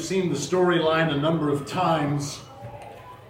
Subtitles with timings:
[0.00, 2.40] You've seen the storyline a number of times.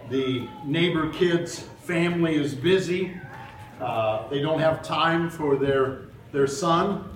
[0.09, 3.13] The neighbor kid's family is busy.
[3.81, 7.09] Uh, they don't have time for their, their son.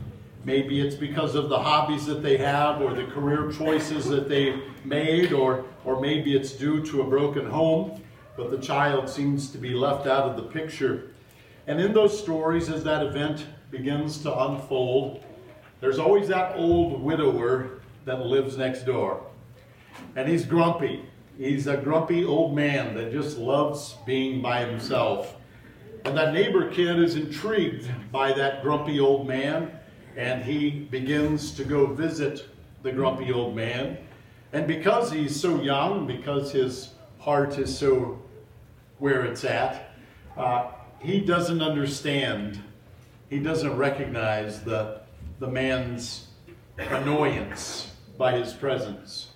[0.43, 4.61] Maybe it's because of the hobbies that they have or the career choices that they
[4.83, 8.03] made, or, or maybe it's due to a broken home,
[8.35, 11.11] but the child seems to be left out of the picture.
[11.65, 15.23] And in those stories, as that event begins to unfold,
[15.79, 19.25] there's always that old widower that lives next door.
[20.15, 21.03] And he's grumpy.
[21.37, 25.35] He's a grumpy old man that just loves being by himself.
[26.05, 29.71] And that neighbor kid is intrigued by that grumpy old man,
[30.15, 32.47] and he begins to go visit
[32.83, 33.97] the grumpy old man.
[34.53, 38.21] And because he's so young, because his heart is so
[38.99, 39.91] where it's at,
[40.37, 42.61] uh, he doesn't understand.
[43.29, 45.01] He doesn't recognize the,
[45.39, 46.27] the man's
[46.77, 49.31] annoyance by his presence.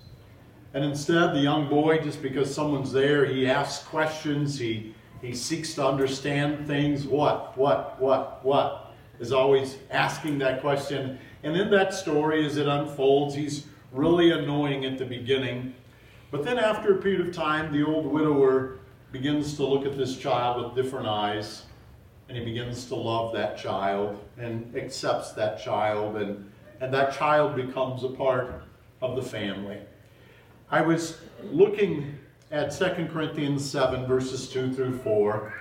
[0.73, 5.73] And instead, the young boy, just because someone's there, he asks questions, he, he seeks
[5.75, 7.05] to understand things.
[7.05, 8.85] What, what, what, what?
[9.19, 11.19] Is always asking that question.
[11.43, 15.73] And in that story, as it unfolds, he's really annoying at the beginning.
[16.31, 18.79] But then, after a period of time, the old widower
[19.11, 21.63] begins to look at this child with different eyes,
[22.27, 27.55] and he begins to love that child and accepts that child, and, and that child
[27.55, 28.63] becomes a part
[29.01, 29.79] of the family.
[30.71, 31.17] I was
[31.51, 32.19] looking
[32.51, 35.51] at 2 Corinthians 7, verses 2 through 4,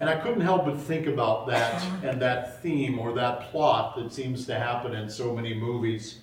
[0.00, 4.12] and I couldn't help but think about that and that theme or that plot that
[4.12, 6.18] seems to happen in so many movies.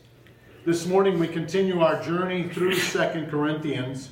[0.65, 4.09] This morning we continue our journey through 2 Corinthians,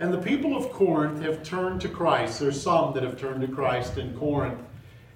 [0.00, 2.40] and the people of Corinth have turned to Christ.
[2.40, 4.58] There's some that have turned to Christ in Corinth,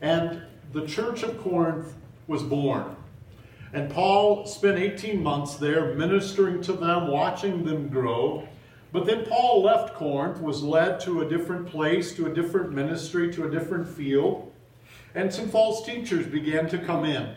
[0.00, 0.42] and
[0.72, 1.94] the church of Corinth
[2.28, 2.94] was born.
[3.72, 8.46] And Paul spent 18 months there ministering to them, watching them grow.
[8.92, 13.32] But then Paul left Corinth, was led to a different place, to a different ministry,
[13.32, 14.52] to a different field.
[15.14, 17.34] And some false teachers began to come in.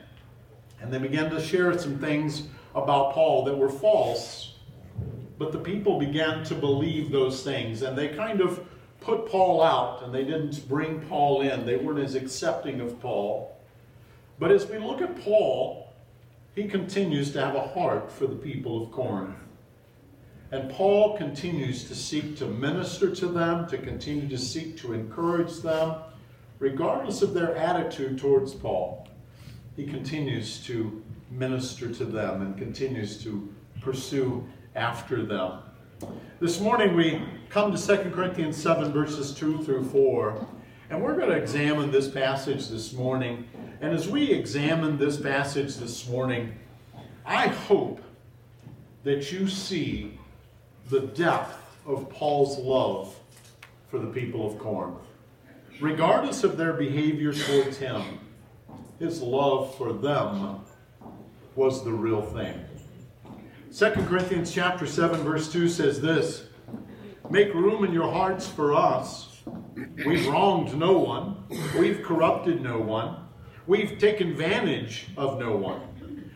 [0.81, 4.55] And they began to share some things about Paul that were false.
[5.37, 7.81] But the people began to believe those things.
[7.81, 8.65] And they kind of
[8.99, 11.65] put Paul out and they didn't bring Paul in.
[11.65, 13.57] They weren't as accepting of Paul.
[14.39, 15.84] But as we look at Paul,
[16.55, 19.35] he continues to have a heart for the people of Corinth.
[20.51, 25.57] And Paul continues to seek to minister to them, to continue to seek to encourage
[25.57, 25.95] them,
[26.59, 29.07] regardless of their attitude towards Paul.
[29.75, 35.59] He continues to minister to them and continues to pursue after them.
[36.39, 40.47] This morning we come to 2 Corinthians 7, verses 2 through 4,
[40.89, 43.45] and we're going to examine this passage this morning
[43.81, 46.53] and as we examine this passage this morning,
[47.25, 48.01] I hope
[49.03, 50.19] that you see
[50.89, 53.15] the depth of Paul's love
[53.89, 54.97] for the people of Corinth.
[55.81, 58.19] Regardless of their behavior towards him,
[58.99, 60.61] his love for them
[61.55, 62.59] was the real thing.
[63.75, 66.45] 2 Corinthians chapter 7 verse 2 says this,
[67.29, 69.41] Make room in your hearts for us.
[70.05, 71.43] We've wronged no one.
[71.77, 73.24] We've corrupted no one.
[73.67, 75.81] We've taken advantage of no one.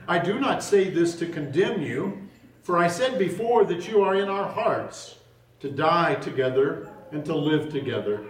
[0.07, 2.27] I do not say this to condemn you,
[2.63, 5.15] for I said before that you are in our hearts
[5.59, 8.25] to die together and to live together.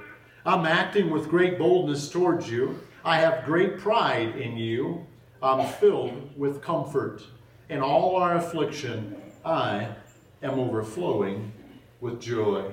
[0.45, 2.77] I'm acting with great boldness towards you.
[3.05, 5.05] I have great pride in you.
[5.41, 7.21] I'm filled with comfort.
[7.69, 9.15] In all our affliction,
[9.45, 9.95] I
[10.43, 11.53] am overflowing
[12.01, 12.69] with joy.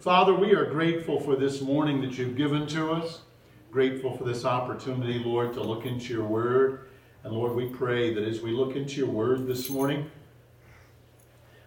[0.00, 3.20] Father, we are grateful for this morning that you've given to us
[3.74, 6.86] grateful for this opportunity, Lord, to look into your word.
[7.24, 10.08] And Lord, we pray that as we look into your word this morning,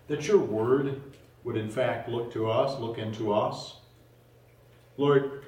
[0.08, 1.02] that your word
[1.44, 3.76] would in fact look to us, look into us.
[4.96, 5.48] Lord,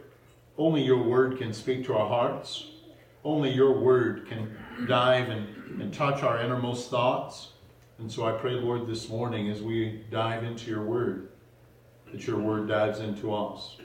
[0.57, 2.65] only your word can speak to our hearts.
[3.23, 7.53] Only your word can dive and, and touch our innermost thoughts.
[7.99, 11.29] And so I pray, Lord, this morning as we dive into your word,
[12.11, 13.77] that your word dives into us.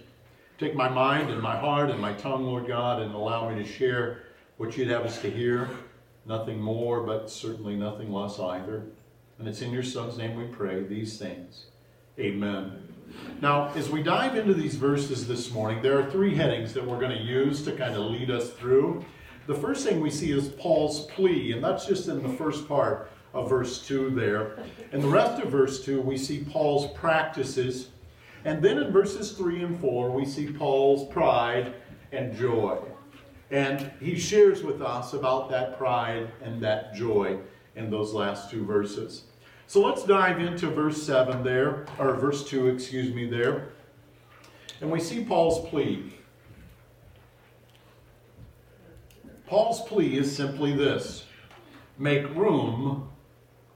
[0.56, 3.68] Take my mind and my heart and my tongue, Lord God, and allow me to
[3.68, 4.22] share
[4.56, 5.68] what you'd have us to hear.
[6.26, 8.84] Nothing more, but certainly nothing less either.
[9.38, 11.66] And it's in your Son's name we pray these things.
[12.20, 12.88] Amen.
[13.40, 17.00] Now, as we dive into these verses this morning, there are three headings that we're
[17.00, 19.04] going to use to kind of lead us through.
[19.48, 23.10] The first thing we see is Paul's plea, and that's just in the first part
[23.34, 24.56] of verse 2 there.
[24.92, 27.88] In the rest of verse 2, we see Paul's practices
[28.44, 31.74] and then in verses 3 and 4, we see Paul's pride
[32.12, 32.78] and joy.
[33.50, 37.38] And he shares with us about that pride and that joy
[37.76, 39.24] in those last two verses.
[39.66, 43.70] So let's dive into verse 7 there, or verse 2, excuse me, there.
[44.80, 46.12] And we see Paul's plea.
[49.46, 51.24] Paul's plea is simply this
[51.98, 53.08] make room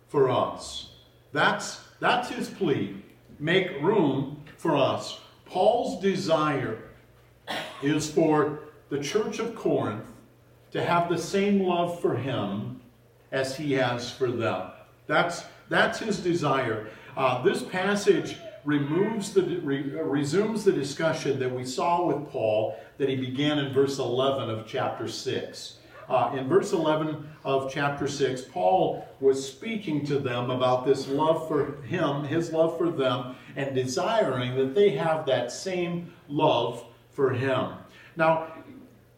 [0.08, 0.90] for us.
[1.32, 3.02] That's, that's his plea.
[3.38, 5.20] Make room for us.
[5.46, 6.78] Paul's desire
[7.82, 8.60] is for
[8.90, 10.04] the church of Corinth
[10.72, 12.80] to have the same love for him
[13.32, 14.70] as he has for them.
[15.06, 16.88] That's, that's his desire.
[17.16, 23.08] Uh, this passage removes the, re, resumes the discussion that we saw with Paul that
[23.08, 25.74] he began in verse 11 of chapter 6.
[26.08, 31.46] Uh, in verse 11 of chapter 6, Paul was speaking to them about this love
[31.46, 37.30] for him, his love for them, and desiring that they have that same love for
[37.30, 37.72] him.
[38.16, 38.52] Now,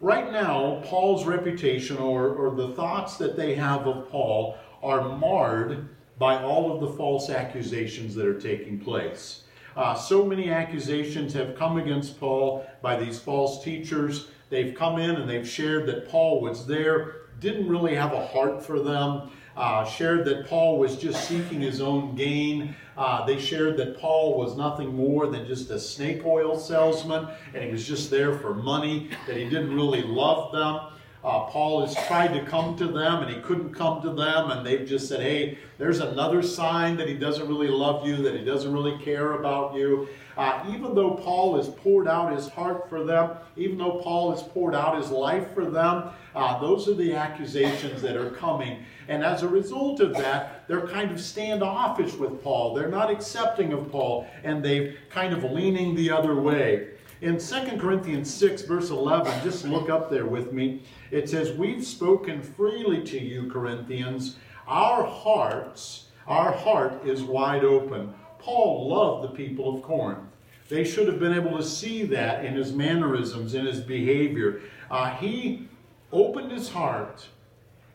[0.00, 5.88] right now, Paul's reputation or, or the thoughts that they have of Paul are marred
[6.18, 9.44] by all of the false accusations that are taking place.
[9.76, 15.12] Uh, so many accusations have come against Paul by these false teachers They've come in
[15.12, 19.84] and they've shared that Paul was there, didn't really have a heart for them, uh,
[19.84, 22.74] shared that Paul was just seeking his own gain.
[23.00, 27.64] Uh, they shared that Paul was nothing more than just a snake oil salesman and
[27.64, 30.99] he was just there for money, that he didn't really love them.
[31.22, 34.64] Uh, Paul has tried to come to them and he couldn't come to them, and
[34.64, 38.44] they've just said, Hey, there's another sign that he doesn't really love you, that he
[38.44, 40.08] doesn't really care about you.
[40.38, 44.42] Uh, even though Paul has poured out his heart for them, even though Paul has
[44.42, 48.82] poured out his life for them, uh, those are the accusations that are coming.
[49.08, 52.72] And as a result of that, they're kind of standoffish with Paul.
[52.72, 56.88] They're not accepting of Paul, and they're kind of leaning the other way.
[57.20, 60.82] In 2 Corinthians 6, verse 11, just look up there with me.
[61.10, 64.36] It says, We've spoken freely to you, Corinthians.
[64.66, 68.14] Our hearts, our heart is wide open.
[68.38, 70.24] Paul loved the people of Corinth.
[70.70, 74.62] They should have been able to see that in his mannerisms, in his behavior.
[74.90, 75.68] Uh, he
[76.12, 77.26] opened his heart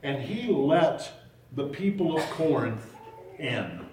[0.03, 1.11] and he let
[1.53, 2.93] the people of Corinth
[3.39, 3.85] in.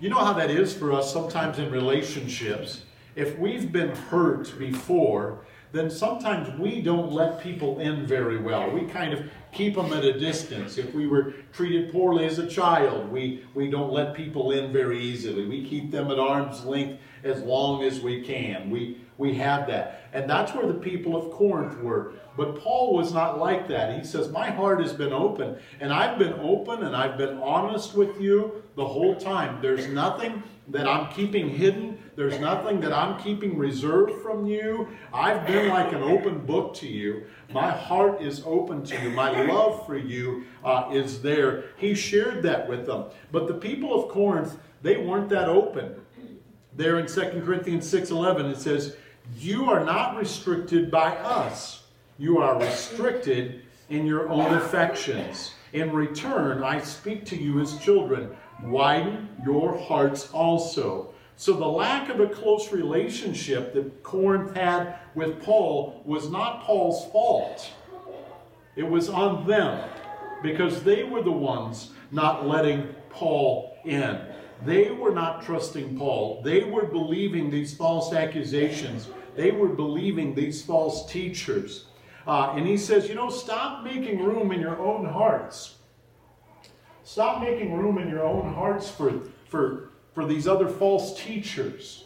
[0.00, 2.82] You know how that is for us sometimes in relationships.
[3.16, 5.40] If we've been hurt before,
[5.72, 8.70] then sometimes we don't let people in very well.
[8.70, 10.78] We kind of keep them at a distance.
[10.78, 15.00] If we were treated poorly as a child, we, we don't let people in very
[15.00, 15.46] easily.
[15.46, 18.70] We keep them at arm's length as long as we can.
[18.70, 20.08] We, we have that.
[20.12, 22.12] And that's where the people of Corinth were.
[22.36, 23.98] But Paul was not like that.
[23.98, 27.94] He says, My heart has been open, and I've been open and I've been honest
[27.94, 29.60] with you the whole time.
[29.60, 31.83] There's nothing that I'm keeping hidden.
[32.16, 34.88] There's nothing that I'm keeping reserved from you.
[35.12, 37.24] I've been like an open book to you.
[37.52, 39.10] My heart is open to you.
[39.10, 41.64] My love for you uh, is there.
[41.76, 43.06] He shared that with them.
[43.32, 45.96] But the people of Corinth, they weren't that open.
[46.76, 48.96] There in 2 Corinthians 6:11 it says,
[49.36, 51.84] "You are not restricted by us.
[52.18, 55.54] You are restricted in your own affections.
[55.72, 58.30] In return, I speak to you as children.
[58.62, 65.42] Widen your hearts also." So the lack of a close relationship that Corinth had with
[65.42, 67.70] Paul was not Paul's fault.
[68.76, 69.88] It was on them
[70.42, 74.20] because they were the ones not letting Paul in.
[74.64, 76.40] They were not trusting Paul.
[76.42, 79.08] They were believing these false accusations.
[79.36, 81.86] They were believing these false teachers.
[82.26, 85.76] Uh, and he says, you know, stop making room in your own hearts.
[87.02, 92.04] Stop making room in your own hearts for, for for these other false teachers.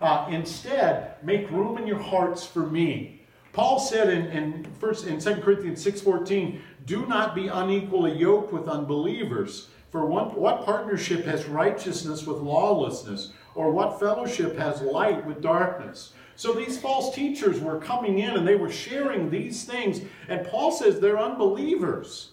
[0.00, 3.20] Uh, instead, make room in your hearts for me.
[3.52, 8.68] Paul said in, in, first, in 2 Corinthians 6.14, do not be unequally yoked with
[8.68, 9.68] unbelievers.
[9.90, 13.32] For one, what partnership has righteousness with lawlessness?
[13.56, 16.12] Or what fellowship has light with darkness?
[16.36, 20.00] So these false teachers were coming in and they were sharing these things.
[20.28, 22.29] And Paul says they're unbelievers.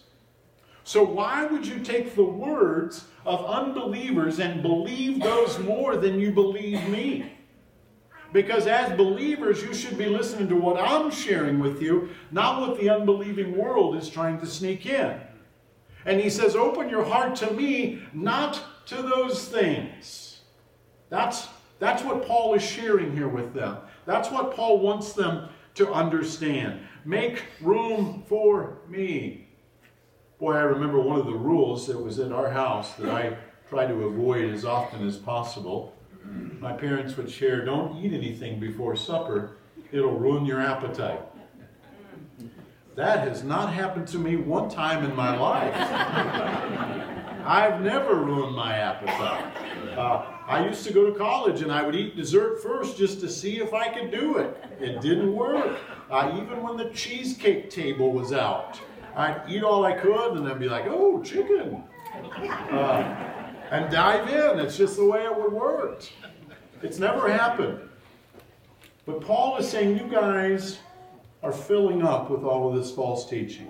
[0.88, 6.32] So why would you take the words of unbelievers and believe those more than you
[6.32, 7.30] believe me?
[8.32, 12.80] Because as believers, you should be listening to what I'm sharing with you, not what
[12.80, 15.20] the unbelieving world is trying to sneak in.
[16.06, 20.40] And he says, Open your heart to me, not to those things.
[21.10, 21.48] That's,
[21.80, 23.76] that's what Paul is sharing here with them.
[24.06, 26.80] That's what Paul wants them to understand.
[27.04, 29.47] Make room for me.
[30.38, 33.36] Boy, I remember one of the rules that was in our house that I
[33.68, 35.96] try to avoid as often as possible.
[36.60, 39.56] My parents would share, don't eat anything before supper,
[39.90, 41.22] it'll ruin your appetite.
[42.94, 45.74] That has not happened to me one time in my life.
[47.44, 49.56] I've never ruined my appetite.
[49.96, 53.28] Uh, I used to go to college and I would eat dessert first just to
[53.28, 54.56] see if I could do it.
[54.80, 55.78] It didn't work.
[56.08, 58.80] Uh, even when the cheesecake table was out,
[59.18, 61.82] I'd eat all I could and then be like, oh, chicken.
[62.70, 63.16] Uh,
[63.72, 64.60] and dive in.
[64.60, 66.04] It's just the way it would work.
[66.82, 67.80] It's never happened.
[69.06, 70.78] But Paul is saying, you guys
[71.42, 73.68] are filling up with all of this false teaching.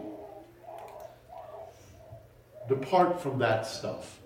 [2.68, 4.20] Depart from that stuff.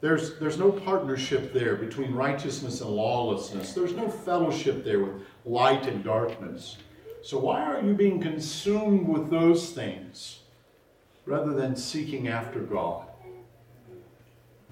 [0.00, 3.72] There's, there's no partnership there between righteousness and lawlessness.
[3.72, 6.76] There's no fellowship there with light and darkness.
[7.24, 10.40] So, why are you being consumed with those things
[11.24, 13.06] rather than seeking after God?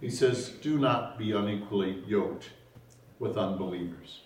[0.03, 2.51] He says, Do not be unequally yoked
[3.19, 4.21] with unbelievers.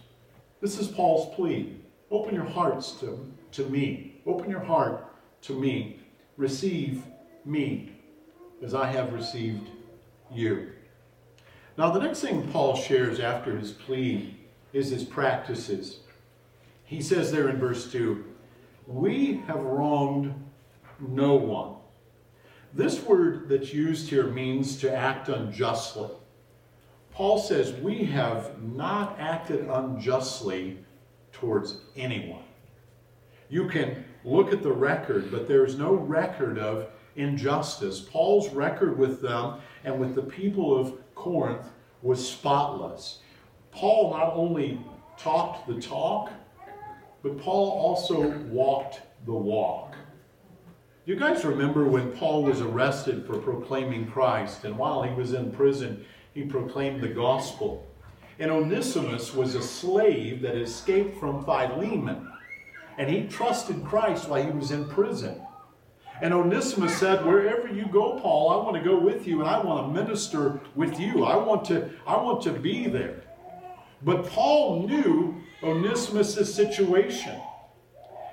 [0.60, 1.76] This is Paul's plea.
[2.10, 4.20] Open your hearts to, to me.
[4.26, 5.06] Open your heart
[5.42, 6.00] to me.
[6.36, 7.04] Receive
[7.44, 7.92] me
[8.60, 9.68] as I have received
[10.32, 10.72] you.
[11.78, 14.36] Now, the next thing Paul shares after his plea
[14.72, 16.00] is his practices.
[16.86, 18.24] He says there in verse 2
[18.86, 20.32] We have wronged
[21.00, 21.74] no one.
[22.72, 26.10] This word that's used here means to act unjustly.
[27.12, 30.78] Paul says we have not acted unjustly
[31.32, 32.42] towards anyone.
[33.48, 38.00] You can look at the record, but there is no record of injustice.
[38.00, 41.70] Paul's record with them and with the people of Corinth
[42.02, 43.20] was spotless.
[43.70, 44.80] Paul not only
[45.16, 46.30] talked the talk,
[47.22, 49.94] but Paul also walked the walk.
[51.04, 55.52] You guys remember when Paul was arrested for proclaiming Christ, and while he was in
[55.52, 56.04] prison,
[56.34, 57.86] he proclaimed the gospel.
[58.38, 62.30] And Onesimus was a slave that escaped from Philemon,
[62.98, 65.40] and he trusted Christ while he was in prison.
[66.20, 69.60] And Onesimus said, Wherever you go, Paul, I want to go with you and I
[69.62, 71.24] want to minister with you.
[71.24, 73.22] I want to, I want to be there.
[74.02, 77.40] But Paul knew Onesimus' situation.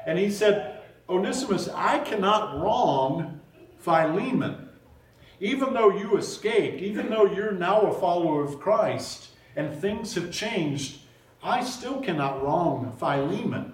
[0.06, 3.42] And he said, Onesimus, I cannot wrong
[3.80, 4.70] Philemon.
[5.40, 10.32] Even though you escaped, even though you're now a follower of Christ and things have
[10.32, 11.02] changed,
[11.42, 13.74] I still cannot wrong Philemon.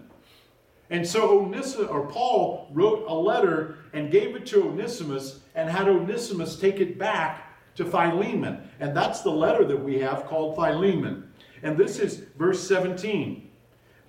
[0.89, 5.87] And so Onesimus, or Paul wrote a letter and gave it to Onesimus and had
[5.87, 8.67] Onesimus take it back to Philemon.
[8.79, 11.28] And that's the letter that we have called Philemon.
[11.63, 13.49] And this is verse 17.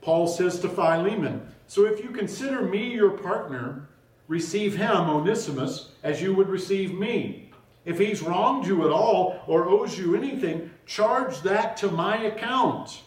[0.01, 3.89] Paul says to Philemon, So if you consider me your partner,
[4.29, 7.51] receive him, Onesimus, as you would receive me.
[7.85, 13.03] If he's wronged you at all or owes you anything, charge that to my account.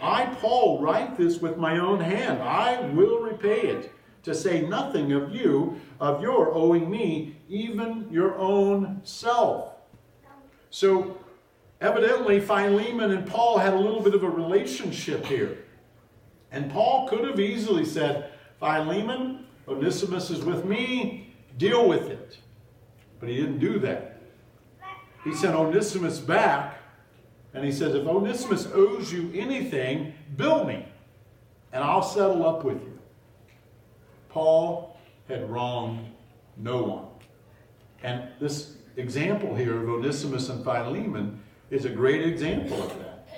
[0.00, 2.42] I, Paul, write this with my own hand.
[2.42, 8.34] I will repay it, to say nothing of you, of your owing me, even your
[8.36, 9.72] own self.
[10.70, 11.18] So,
[11.84, 15.58] evidently, Philemon and Paul had a little bit of a relationship here.
[16.50, 22.38] And Paul could have easily said, Philemon, Onesimus is with me, deal with it.
[23.20, 24.22] But he didn't do that.
[25.24, 26.78] He sent Onesimus back
[27.52, 30.86] and he says, If Onesimus owes you anything, bill me,
[31.72, 32.98] and I'll settle up with you.
[34.28, 34.96] Paul
[35.28, 36.06] had wronged
[36.56, 37.06] no one.
[38.02, 41.42] And this example here of Onesimus and Philemon
[41.74, 43.28] is a great example of that.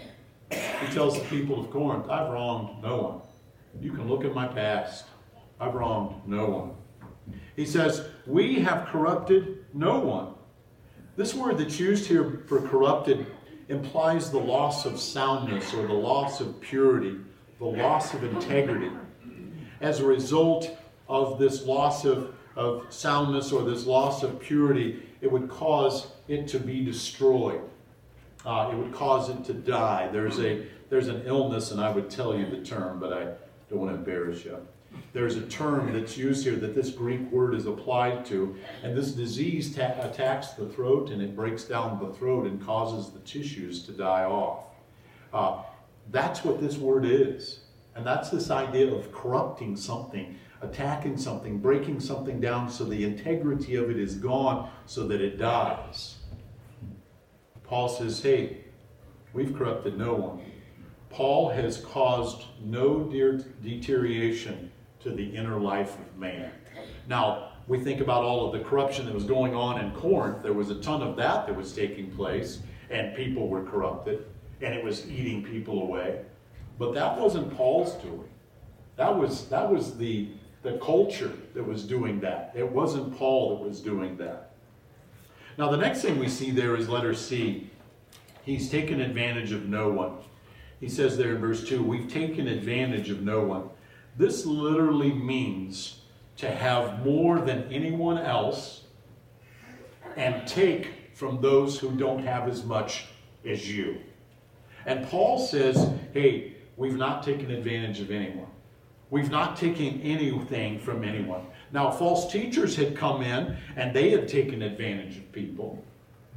[0.81, 3.21] He tells the people of Corinth, I've wronged no one.
[3.81, 5.07] You can look at my past.
[5.59, 7.39] I've wronged no one.
[7.57, 10.35] He says, We have corrupted no one.
[11.17, 13.27] This word that's used here for corrupted
[13.69, 17.17] implies the loss of soundness or the loss of purity,
[17.59, 18.91] the loss of integrity.
[19.81, 20.77] As a result
[21.09, 26.47] of this loss of, of soundness or this loss of purity, it would cause it
[26.49, 27.63] to be destroyed.
[28.47, 30.09] Uh, it would cause it to die.
[30.13, 33.25] There's a there's an illness, and I would tell you the term, but I
[33.69, 34.57] don't want to embarrass you.
[35.13, 39.13] There's a term that's used here that this Greek word is applied to, and this
[39.13, 43.85] disease ta- attacks the throat and it breaks down the throat and causes the tissues
[43.87, 44.67] to die off.
[45.33, 45.63] Uh,
[46.11, 47.61] that's what this word is.
[47.95, 53.77] And that's this idea of corrupting something, attacking something, breaking something down so the integrity
[53.77, 56.17] of it is gone so that it dies.
[57.69, 58.59] Paul says, hey,
[59.33, 60.41] we've corrupted no one.
[61.11, 63.05] Paul has caused no
[63.63, 64.71] deterioration
[65.01, 66.51] to the inner life of man.
[67.09, 70.43] Now, we think about all of the corruption that was going on in Corinth.
[70.43, 74.27] There was a ton of that that was taking place, and people were corrupted,
[74.61, 76.21] and it was eating people away.
[76.79, 78.29] But that wasn't Paul's doing.
[78.97, 80.29] That was that was the
[80.63, 82.53] the culture that was doing that.
[82.55, 84.46] It wasn't Paul that was doing that.
[85.59, 87.71] Now, the next thing we see there is letter C.
[88.43, 90.19] He's taken advantage of no one.
[90.81, 93.71] He says there in verse 2 We've taken advantage of no one.
[94.17, 96.01] This literally means
[96.37, 98.83] to have more than anyone else
[100.17, 103.07] and take from those who don't have as much
[103.45, 103.99] as you.
[104.85, 108.49] And Paul says, hey, we've not taken advantage of anyone.
[109.11, 111.43] We've not taken anything from anyone.
[111.73, 115.83] Now, false teachers had come in and they had taken advantage of people,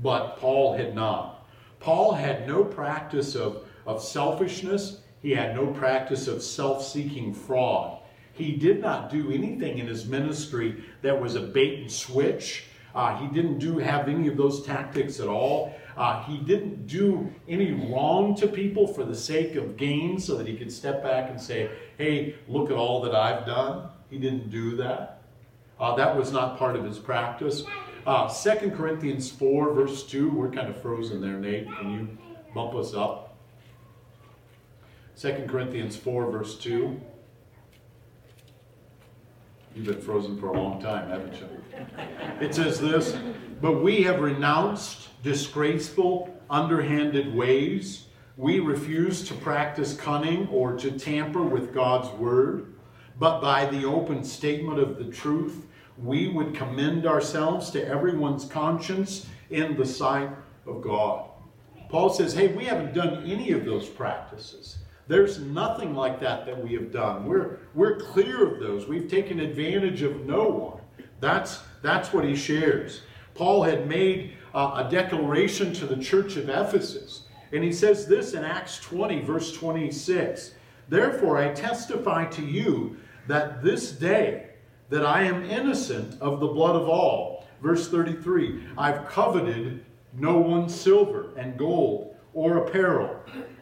[0.03, 1.47] but Paul had not.
[1.79, 7.99] Paul had no practice of, of selfishness, he had no practice of self seeking fraud.
[8.33, 12.65] He did not do anything in his ministry that was a bait and switch.
[12.95, 15.75] Uh, he didn't do have any of those tactics at all.
[15.97, 20.47] Uh, he didn't do any wrong to people for the sake of gain so that
[20.47, 23.89] he could step back and say, hey, look at all that I've done.
[24.09, 25.21] He didn't do that.
[25.79, 27.63] Uh, that was not part of his practice.
[28.07, 31.67] Uh, 2 Corinthians 4, verse 2, we're kind of frozen there, Nate.
[31.77, 32.17] Can you
[32.55, 33.37] bump us up?
[35.19, 36.99] 2 Corinthians 4, verse 2.
[39.75, 41.47] You've been frozen for a long time, haven't you?
[42.41, 43.17] It says this
[43.61, 48.05] But we have renounced disgraceful, underhanded ways.
[48.39, 52.73] We refuse to practice cunning or to tamper with God's word.
[53.19, 55.65] But by the open statement of the truth,
[55.97, 60.29] we would commend ourselves to everyone's conscience in the sight
[60.65, 61.25] of God.
[61.89, 64.77] Paul says, Hey, we haven't done any of those practices.
[65.09, 67.25] There's nothing like that that we have done.
[67.25, 68.87] We're, we're clear of those.
[68.87, 70.81] We've taken advantage of no one.
[71.19, 73.01] That's, that's what he shares.
[73.33, 77.18] Paul had made uh, a declaration to the church of Ephesus.
[77.51, 80.53] And he says this in Acts 20, verse 26
[80.87, 82.97] Therefore, I testify to you
[83.27, 84.47] that this day
[84.89, 87.47] that I am innocent of the blood of all.
[87.61, 93.15] Verse 33 I've coveted no one's silver and gold or apparel.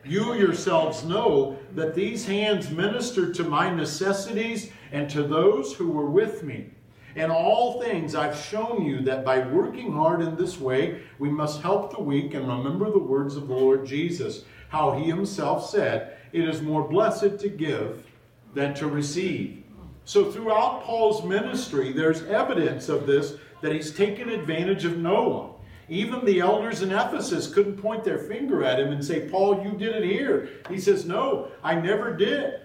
[0.06, 6.10] You yourselves know that these hands ministered to my necessities and to those who were
[6.10, 6.72] with me.
[7.18, 11.64] In all things, I've shown you that by working hard in this way, we must
[11.64, 16.16] help the weak and remember the words of the Lord Jesus, how he himself said,
[16.32, 18.06] It is more blessed to give
[18.54, 19.64] than to receive.
[20.06, 25.50] So, throughout Paul's ministry, there's evidence of this that he's taken advantage of no one.
[25.90, 29.72] Even the elders in Ephesus couldn't point their finger at him and say, Paul, you
[29.72, 30.50] did it here.
[30.70, 32.62] He says, No, I never did.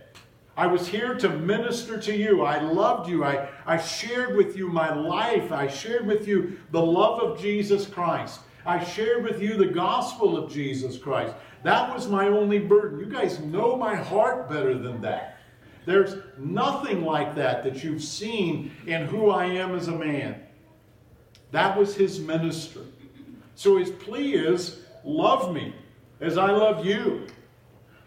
[0.57, 2.43] I was here to minister to you.
[2.43, 3.25] I loved you.
[3.25, 5.51] I, I shared with you my life.
[5.51, 8.41] I shared with you the love of Jesus Christ.
[8.67, 11.35] I shared with you the gospel of Jesus Christ.
[11.63, 13.01] That was my only burden.
[13.01, 15.39] You guys know my heart better than that.
[15.87, 20.41] There's nothing like that that you've seen in who I am as a man.
[21.51, 22.87] That was his ministry.
[23.55, 25.75] So his plea is, love me
[26.21, 27.27] as I love you.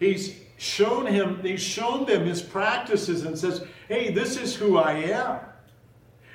[0.00, 4.92] He's shown him, he's shown them his practices and says, hey, this is who I
[4.92, 5.40] am.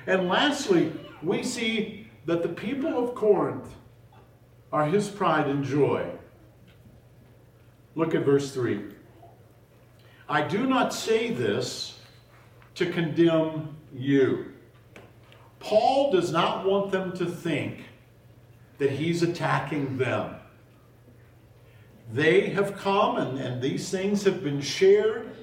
[0.06, 3.68] And lastly, we see that the people of Corinth
[4.72, 6.08] are his pride and joy.
[7.94, 8.84] Look at verse 3.
[10.28, 11.98] I do not say this
[12.76, 14.52] to condemn you.
[15.60, 17.84] Paul does not want them to think
[18.78, 20.36] that he's attacking them.
[22.12, 25.34] They have come and, and these things have been shared,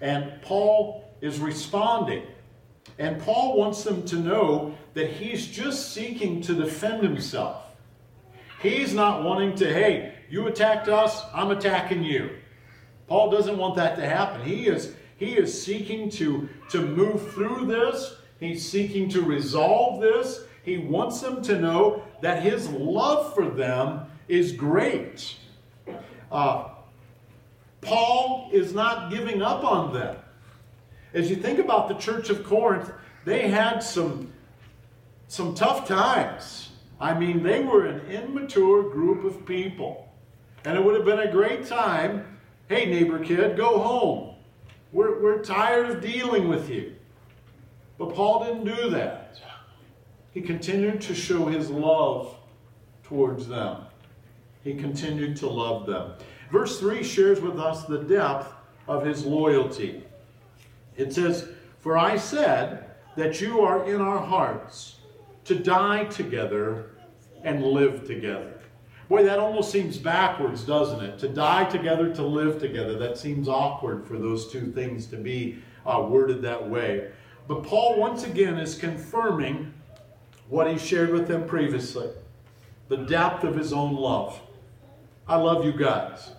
[0.00, 2.22] and Paul is responding.
[2.98, 7.64] And Paul wants them to know that he's just seeking to defend himself.
[8.62, 12.30] He's not wanting to, hey, you attacked us, I'm attacking you.
[13.08, 14.42] Paul doesn't want that to happen.
[14.42, 20.44] He is, he is seeking to, to move through this, he's seeking to resolve this,
[20.62, 25.36] he wants them to know that his love for them is great.
[26.34, 26.68] Uh,
[27.80, 30.16] Paul is not giving up on them.
[31.14, 32.90] As you think about the church of Corinth,
[33.24, 34.32] they had some,
[35.28, 36.70] some tough times.
[37.00, 40.12] I mean, they were an immature group of people.
[40.64, 42.26] And it would have been a great time
[42.68, 44.34] hey, neighbor kid, go home.
[44.90, 46.94] We're, we're tired of dealing with you.
[47.98, 49.24] But Paul didn't do that
[50.34, 52.36] he continued to show his love
[53.04, 53.82] towards them.
[54.64, 56.14] He continued to love them.
[56.50, 58.52] Verse 3 shares with us the depth
[58.88, 60.02] of his loyalty.
[60.96, 61.48] It says,
[61.80, 64.96] For I said that you are in our hearts
[65.44, 66.90] to die together
[67.42, 68.60] and live together.
[69.08, 71.18] Boy, that almost seems backwards, doesn't it?
[71.18, 72.98] To die together, to live together.
[72.98, 77.10] That seems awkward for those two things to be uh, worded that way.
[77.46, 79.74] But Paul, once again, is confirming
[80.48, 82.08] what he shared with them previously.
[82.88, 84.40] the depth of his own love.
[85.26, 86.32] I love you guys.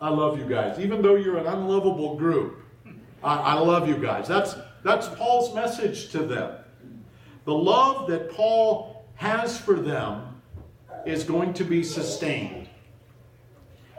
[0.00, 0.78] I love you guys.
[0.78, 2.64] Even though you're an unlovable group,
[3.22, 4.28] I, I love you guys.
[4.28, 6.56] That's, that's Paul's message to them.
[7.44, 10.40] The love that Paul has for them
[11.04, 12.68] is going to be sustained.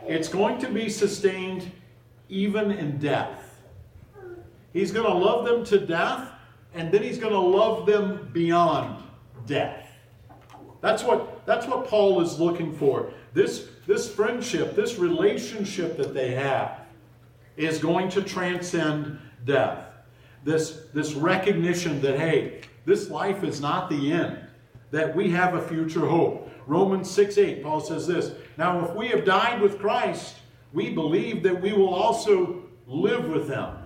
[0.07, 1.71] It's going to be sustained
[2.29, 3.59] even in death.
[4.73, 6.29] He's going to love them to death,
[6.73, 9.03] and then he's going to love them beyond
[9.45, 9.87] death.
[10.79, 13.11] That's what, that's what Paul is looking for.
[13.33, 16.79] This, this friendship, this relationship that they have,
[17.57, 19.85] is going to transcend death.
[20.43, 24.39] This, this recognition that, hey, this life is not the end,
[24.91, 26.49] that we have a future hope.
[26.67, 30.37] Romans 6 8, Paul says this Now, if we have died with Christ,
[30.73, 33.77] we believe that we will also live with them.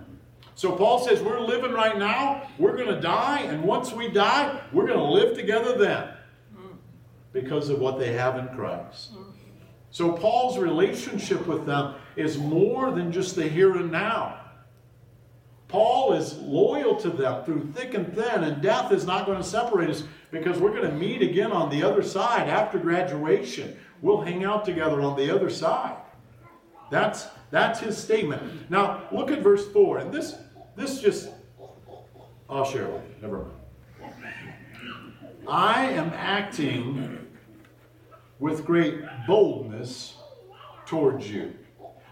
[0.54, 4.60] So Paul says, We're living right now, we're going to die, and once we die,
[4.72, 6.08] we're going to live together then
[7.32, 9.10] because of what they have in Christ.
[9.96, 14.38] So Paul's relationship with them is more than just the here and now.
[15.68, 19.48] Paul is loyal to them through thick and thin, and death is not going to
[19.48, 23.74] separate us because we're going to meet again on the other side after graduation.
[24.02, 25.96] We'll hang out together on the other side.
[26.90, 28.70] That's, that's his statement.
[28.70, 30.00] Now, look at verse 4.
[30.00, 30.34] And this,
[30.76, 31.30] this just,
[32.50, 33.14] I'll share with you.
[33.22, 34.12] Never mind.
[35.48, 37.25] I am acting
[38.38, 40.16] with great boldness
[40.86, 41.54] towards you.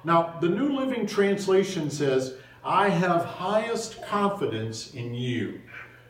[0.04, 2.34] Now, the New Living Translation says,
[2.64, 5.60] I have highest confidence in you.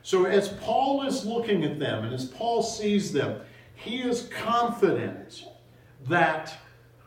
[0.02, 3.40] So, as Paul is looking at them and as Paul sees them,
[3.74, 5.46] he is confident
[6.08, 6.56] that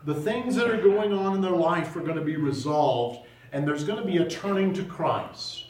[0.06, 3.68] the things that are going on in their life are going to be resolved and
[3.68, 5.66] there's going to be a turning to Christ.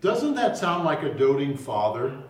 [0.00, 2.22] Doesn't that sound like a doting father?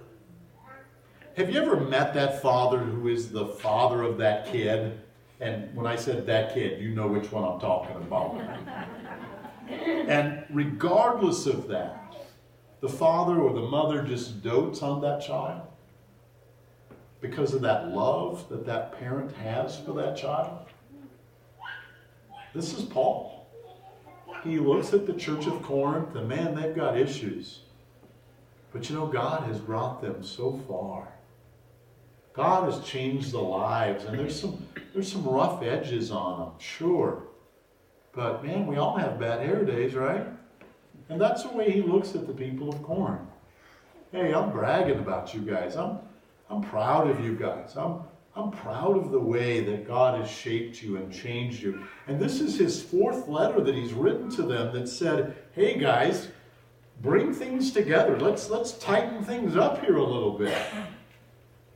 [1.38, 4.98] Have you ever met that father who is the father of that kid?
[5.38, 8.42] And when I said that kid, you know which one I'm talking about.
[9.68, 12.16] and regardless of that,
[12.80, 15.62] the father or the mother just dotes on that child
[17.20, 20.66] because of that love that that parent has for that child.
[22.52, 23.46] This is Paul.
[24.42, 27.60] He looks at the church of Corinth and man, they've got issues.
[28.72, 31.06] But you know, God has brought them so far.
[32.38, 37.24] God has changed the lives, and there's some there's some rough edges on them, sure.
[38.12, 40.24] But man, we all have bad hair days, right?
[41.08, 43.28] And that's the way he looks at the people of Corinth.
[44.12, 45.74] Hey, I'm bragging about you guys.
[45.74, 45.98] I'm
[46.48, 47.76] I'm proud of you guys.
[47.76, 48.02] I'm
[48.36, 51.82] I'm proud of the way that God has shaped you and changed you.
[52.06, 56.28] And this is his fourth letter that he's written to them that said, "Hey guys,
[57.02, 58.16] bring things together.
[58.16, 60.56] Let's let's tighten things up here a little bit."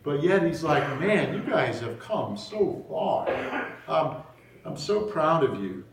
[0.03, 3.29] But yet he's like, man, you guys have come so far.
[3.87, 4.23] Um,
[4.65, 5.85] I'm so proud of you.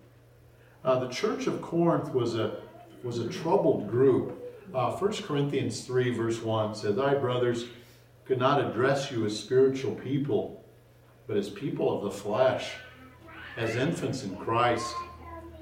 [0.84, 2.62] Uh, the church of Corinth was a,
[3.04, 4.36] was a troubled group.
[4.74, 7.66] Uh, 1 Corinthians 3, verse 1 says, I, brothers,
[8.26, 10.64] could not address you as spiritual people,
[11.28, 12.72] but as people of the flesh,
[13.58, 14.96] as infants in Christ.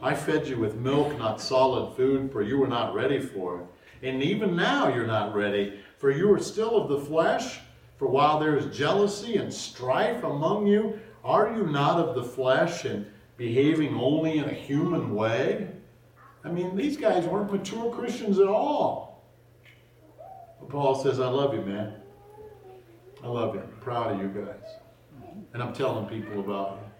[0.01, 3.65] I fed you with milk, not solid food, for you were not ready for it.
[4.07, 7.59] And even now you're not ready, for you are still of the flesh
[7.97, 12.85] for while there is jealousy and strife among you, are you not of the flesh
[12.85, 13.05] and
[13.37, 15.67] behaving only in a human way?
[16.43, 19.23] I mean, these guys weren't mature Christians at all.
[20.59, 21.93] But Paul says, I love you, man.
[23.23, 23.61] I love you.
[23.61, 24.69] I'm proud of you guys.
[25.53, 26.91] And I'm telling people about you.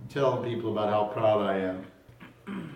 [0.00, 1.86] I'm telling people about how proud I am.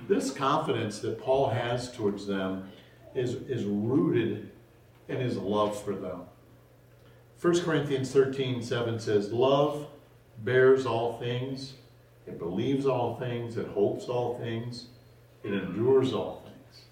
[0.07, 2.71] This confidence that Paul has towards them
[3.15, 4.51] is, is rooted
[5.09, 6.23] in his love for them.
[7.45, 9.87] 1 Corinthians 13 7 says, Love
[10.39, 11.75] bears all things,
[12.27, 14.87] it believes all things, it hopes all things,
[15.43, 16.85] it endures all things.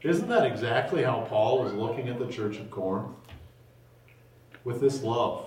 [0.00, 3.10] Isn't that exactly how Paul is looking at the church of Corinth?
[4.64, 5.44] With this love.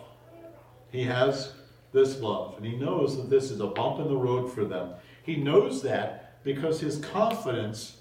[0.92, 1.54] He has
[1.92, 4.92] this love, and he knows that this is a bump in the road for them.
[5.24, 7.98] He knows that because his confidence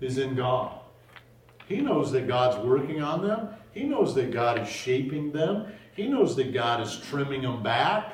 [0.00, 0.79] is in God.
[1.70, 3.48] He knows that God's working on them.
[3.70, 5.72] He knows that God is shaping them.
[5.94, 8.12] He knows that God is trimming them back.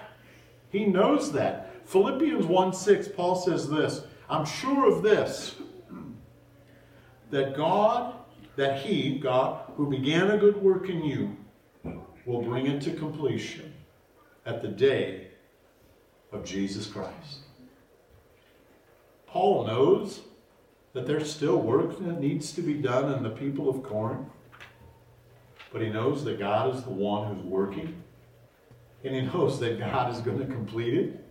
[0.69, 1.89] He knows that.
[1.89, 5.55] Philippians 1 6, Paul says this I'm sure of this,
[7.31, 8.17] that God,
[8.57, 11.35] that He, God, who began a good work in you,
[12.27, 13.73] will bring it to completion
[14.45, 15.29] at the day
[16.31, 17.39] of Jesus Christ.
[19.27, 20.21] Paul knows
[20.97, 24.27] that there's still work that needs to be done in the people of Corinth
[25.77, 28.03] but he knows that God is the one who's working.
[29.05, 31.23] and he knows that God is going to complete it.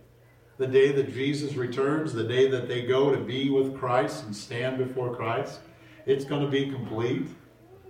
[0.58, 4.36] The day that Jesus returns, the day that they go to be with Christ and
[4.36, 5.58] stand before Christ,
[6.06, 7.26] it's going to be complete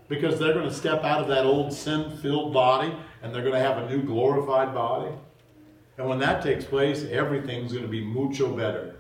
[0.08, 3.52] because they're going to step out of that old sin filled body and they're going
[3.52, 5.12] to have a new glorified body.
[5.98, 8.96] And when that takes place, everything's going to be mucho better.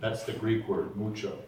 [0.00, 1.38] That's the Greek word, mucho.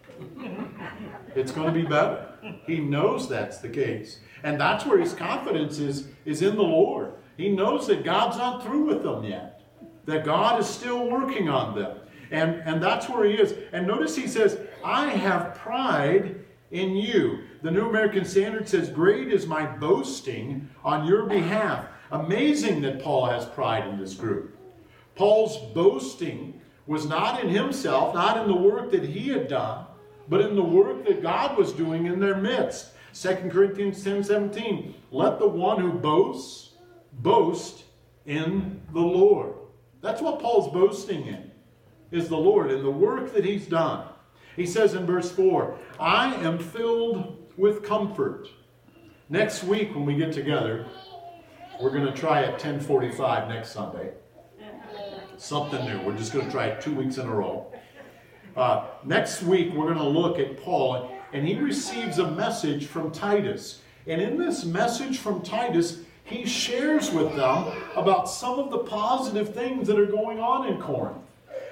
[1.35, 2.29] It's going to be better.
[2.67, 4.21] He knows that's the case.
[4.43, 7.13] And that's where his confidence is, is in the Lord.
[7.37, 9.63] He knows that God's not through with them yet,
[10.07, 11.99] that God is still working on them.
[12.31, 13.55] And, and that's where he is.
[13.73, 17.45] And notice he says, I have pride in you.
[17.63, 21.87] The New American Standard says, Great is my boasting on your behalf.
[22.11, 24.57] Amazing that Paul has pride in this group.
[25.15, 29.85] Paul's boasting was not in himself, not in the work that he had done,
[30.29, 32.93] but in the work that God was doing in their midst.
[33.15, 34.95] 2 Corinthians 10 17.
[35.11, 36.75] Let the one who boasts
[37.15, 37.85] boast
[38.27, 39.55] in the Lord.
[40.01, 41.51] That's what Paul's boasting in,
[42.13, 44.07] is the Lord and the work that he's done.
[44.55, 48.49] He says in verse 4, I am filled with comfort.
[49.29, 50.87] Next week when we get together,
[51.81, 54.13] we're going to try at 1045 next Sunday.
[55.37, 56.01] Something new.
[56.03, 57.73] We're just going to try it two weeks in a row.
[58.59, 63.13] Uh, next week, we're going to look at Paul, and he receives a message from
[63.13, 63.83] Titus.
[64.09, 69.55] And in this message from Titus, he shares with them about some of the positive
[69.55, 71.19] things that are going on in Corinth.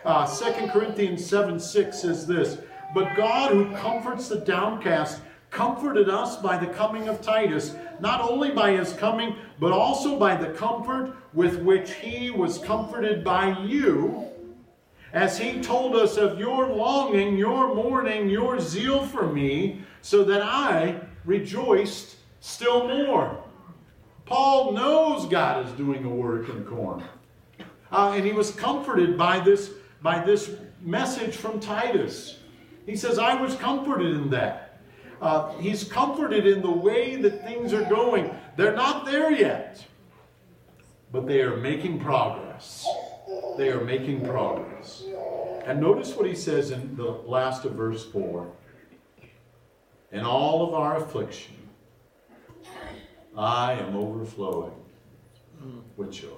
[0.04, 2.58] Uh, 2 Corinthians 7 6 says this
[2.94, 8.52] But God, who comforts the downcast, comforted us by the coming of Titus, not only
[8.52, 14.30] by his coming, but also by the comfort with which he was comforted by you
[15.16, 20.42] as he told us of your longing, your mourning, your zeal for me, so that
[20.42, 23.42] I rejoiced still more.
[24.26, 27.06] Paul knows God is doing a work in Corinth.
[27.90, 29.70] Uh, and he was comforted by this,
[30.02, 30.50] by this
[30.82, 32.40] message from Titus.
[32.84, 34.80] He says, I was comforted in that.
[35.22, 38.30] Uh, he's comforted in the way that things are going.
[38.56, 39.82] They're not there yet,
[41.10, 42.86] but they are making progress.
[43.56, 45.04] They are making progress.
[45.64, 48.50] And notice what he says in the last of verse 4
[50.12, 51.56] In all of our affliction,
[53.36, 54.72] I am overflowing
[55.96, 56.28] with joy.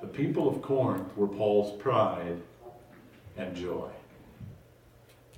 [0.00, 2.40] The people of Corinth were Paul's pride
[3.36, 3.90] and joy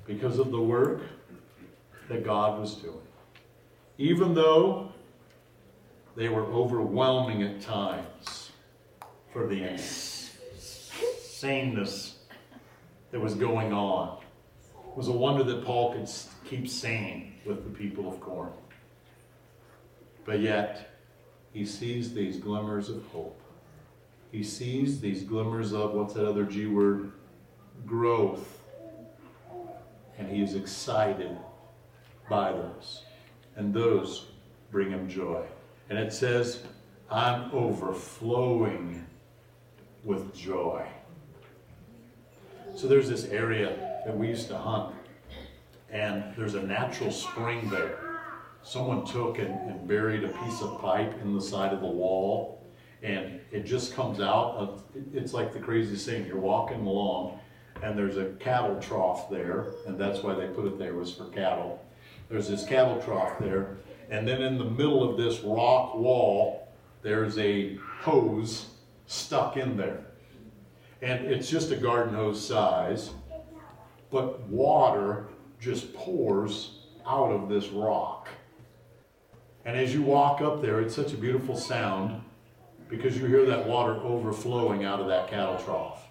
[0.06, 1.02] because of the work
[2.08, 2.96] that God was doing.
[3.98, 4.92] Even though
[6.16, 8.39] they were overwhelming at times
[9.32, 12.18] for the sameness
[13.10, 14.18] that was going on.
[14.74, 16.08] It was a wonder that Paul could
[16.44, 18.54] keep sane with the people of Corinth.
[20.24, 20.90] But yet,
[21.52, 23.40] he sees these glimmers of hope.
[24.30, 27.12] He sees these glimmers of, what's that other G word?
[27.86, 28.58] Growth.
[30.18, 31.36] And he is excited
[32.28, 33.04] by those.
[33.56, 34.26] And those
[34.70, 35.44] bring him joy.
[35.88, 36.62] And it says,
[37.10, 39.06] I'm overflowing
[40.04, 40.86] with joy.
[42.74, 44.94] So there's this area that we used to hunt,
[45.90, 48.20] and there's a natural spring there.
[48.62, 52.62] Someone took and, and buried a piece of pipe in the side of the wall,
[53.02, 54.54] and it just comes out.
[54.56, 54.82] Of,
[55.12, 56.26] it's like the craziest thing.
[56.26, 57.38] You're walking along,
[57.82, 61.24] and there's a cattle trough there, and that's why they put it there was for
[61.26, 61.84] cattle.
[62.28, 63.78] There's this cattle trough there,
[64.10, 66.68] and then in the middle of this rock wall,
[67.02, 68.66] there's a hose
[69.10, 70.04] stuck in there
[71.02, 73.10] and it's just a garden hose size,
[74.10, 75.26] but water
[75.58, 78.28] just pours out of this rock.
[79.64, 82.22] And as you walk up there, it's such a beautiful sound
[82.88, 86.06] because you hear that water overflowing out of that cattle trough.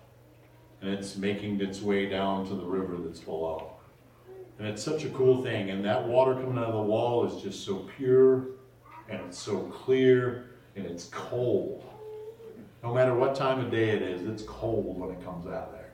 [0.81, 3.73] And it's making its way down to the river that's below.
[4.57, 5.69] And it's such a cool thing.
[5.69, 8.47] And that water coming out of the wall is just so pure
[9.09, 11.88] and it's so clear and it's cold.
[12.83, 15.71] No matter what time of day it is, it's cold when it comes out of
[15.73, 15.91] there.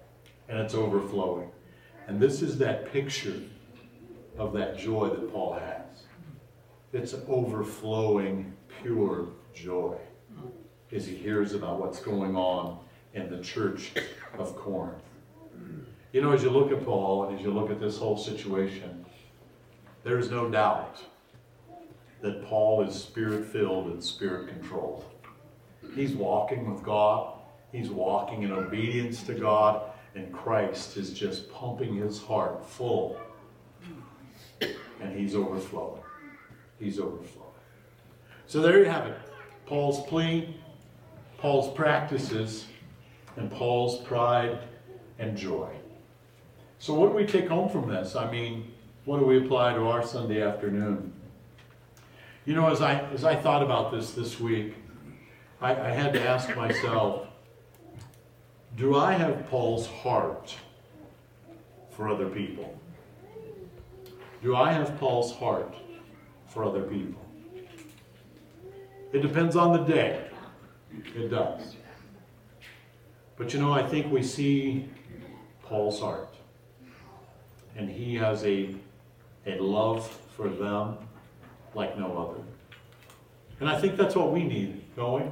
[0.48, 1.50] And it's overflowing.
[2.08, 3.42] And this is that picture
[4.38, 6.04] of that joy that Paul has.
[6.94, 9.98] It's overflowing, pure joy
[10.92, 12.80] as he hears about what's going on
[13.14, 13.92] in the church
[14.38, 15.02] of Corinth.
[16.14, 19.06] You know, as you look at Paul and as you look at this whole situation,
[20.04, 21.04] there's no doubt
[22.22, 25.04] that Paul is spirit filled and spirit controlled.
[25.96, 27.34] He's walking with God.
[27.72, 29.90] He's walking in obedience to God.
[30.14, 33.18] And Christ is just pumping his heart full.
[34.62, 36.02] And he's overflowing.
[36.80, 37.46] He's overflowing.
[38.48, 39.18] So there you have it.
[39.66, 40.56] Paul's plea,
[41.38, 42.66] Paul's practices,
[43.38, 44.60] and Paul's pride
[45.18, 45.70] and joy.
[46.80, 48.16] So, what do we take home from this?
[48.16, 48.72] I mean,
[49.06, 51.14] what do we apply to our Sunday afternoon?
[52.46, 54.76] You know, as I as I thought about this this week,
[55.62, 57.28] I, I had to ask myself,
[58.76, 60.56] do I have Paul's heart
[61.92, 62.78] for other people?
[64.44, 65.74] Do I have Paul's heart
[66.48, 67.22] for other people?
[69.14, 70.28] It depends on the day.
[71.16, 71.76] It does.
[73.38, 74.90] But you know, I think we see
[75.64, 76.36] Paul's heart.
[77.78, 78.76] And he has a,
[79.46, 80.98] a love for them
[81.74, 82.44] like no other.
[83.60, 85.32] And I think that's what we need, don't we?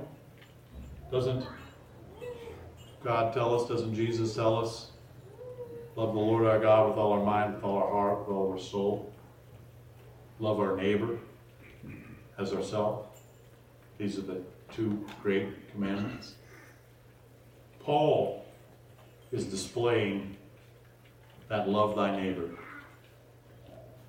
[1.14, 1.46] Doesn't
[3.04, 4.90] God tell us, doesn't Jesus tell us?
[5.96, 8.52] Love the Lord our God with all our mind, with all our heart, with all
[8.52, 9.14] our soul.
[10.40, 11.20] Love our neighbor
[12.40, 13.20] as ourselves.
[14.00, 16.34] These are the two great commandments.
[17.80, 18.44] Paul
[19.32, 20.36] is displaying
[21.48, 22.50] that love thy neighbor.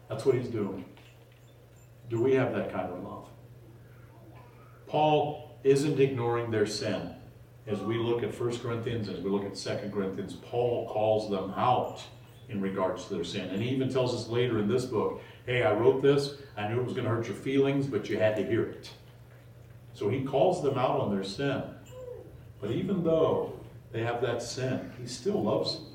[0.09, 0.87] That's what he's doing.
[2.09, 3.29] Do we have that kind of love?
[4.87, 7.15] Paul isn't ignoring their sin.
[7.67, 11.53] As we look at 1 Corinthians, as we look at 2 Corinthians, Paul calls them
[11.57, 12.03] out
[12.51, 13.49] in regards to their sin.
[13.49, 16.81] And he even tells us later in this book, hey, I wrote this, I knew
[16.81, 18.91] it was going to hurt your feelings, but you had to hear it.
[19.95, 21.63] So he calls them out on their sin.
[22.61, 23.59] But even though
[23.93, 25.87] they have that sin, he still loves them.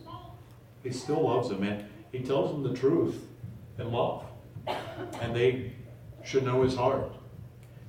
[0.84, 3.28] He still loves them, and he tells them the truth
[3.78, 4.24] in love.
[5.22, 5.74] And they
[6.24, 7.12] should know his heart.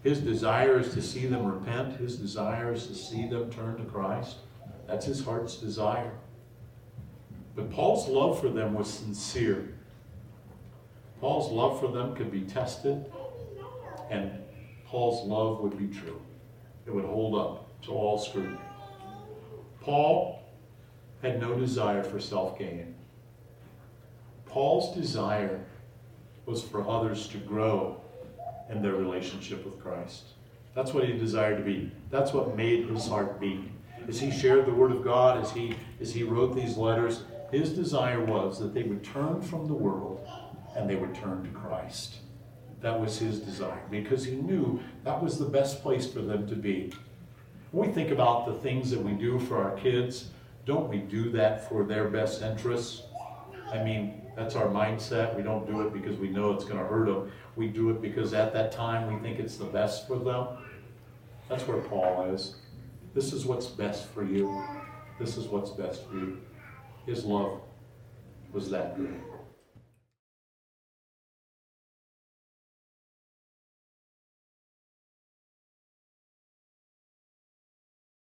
[0.02, 1.98] His desire is to see them repent.
[1.98, 4.36] His desire is to see them turn to Christ.
[4.86, 6.12] That's his heart's desire.
[7.54, 9.74] But Paul's love for them was sincere.
[11.20, 13.04] Paul's love for them could be tested,
[14.10, 14.30] and
[14.86, 16.20] Paul's love would be true.
[16.86, 18.58] It would hold up to all scrutiny.
[19.82, 20.42] Paul
[21.20, 22.94] had no desire for self gain.
[24.46, 25.60] Paul's desire
[26.46, 27.99] was for others to grow
[28.70, 30.24] in their relationship with Christ.
[30.74, 31.90] That's what he desired to be.
[32.11, 33.70] That's what made his heart beat.
[34.09, 37.72] As he shared the word of God, as he as he wrote these letters, his
[37.72, 40.26] desire was that they would turn from the world
[40.76, 42.18] and they would turn to Christ.
[42.80, 46.54] That was his desire because he knew that was the best place for them to
[46.54, 46.92] be.
[47.72, 50.30] When we think about the things that we do for our kids,
[50.64, 53.02] don't we do that for their best interests?
[53.72, 55.37] I mean, that's our mindset.
[55.37, 57.30] We don't do it because we know it's going to hurt them.
[57.56, 60.46] We do it because at that time we think it's the best for them.
[61.48, 62.54] That's where Paul is.
[63.14, 64.62] This is what's best for you.
[65.18, 66.40] This is what's best for you.
[67.06, 67.60] His love
[68.52, 69.20] was that good.